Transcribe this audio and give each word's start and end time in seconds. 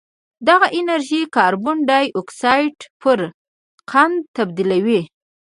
دغه 0.47 0.67
انرژي 0.79 1.21
کاربن 1.35 1.77
ډای 1.89 2.05
اکسایډ 2.19 2.77
پر 3.01 3.19
قند 3.91 4.17
تبدیلوي 4.35 5.01